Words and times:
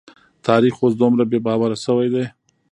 تاريخ 0.47 0.73
اوس 0.81 0.93
دومره 1.01 1.23
بې 1.31 1.39
باوره 1.45 1.77
شوی 1.85 2.07
دی. 2.13 2.25